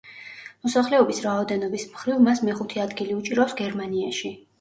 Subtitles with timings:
[0.67, 4.33] მოსახლეობის რაოდენობის მხრივ მას მეხუთე ადგილი უჭირავს გერმანიაში.